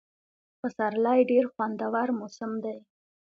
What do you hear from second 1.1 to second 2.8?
ډېر خوندور موسم دی.